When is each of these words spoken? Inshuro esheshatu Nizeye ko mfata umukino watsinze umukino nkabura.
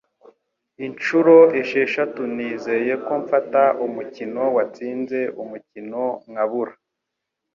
Inshuro 0.85 1.35
esheshatu 1.61 2.21
Nizeye 2.35 2.93
ko 3.05 3.13
mfata 3.21 3.63
umukino 3.85 4.43
watsinze 4.55 5.19
umukino 5.41 6.03
nkabura. 6.31 6.73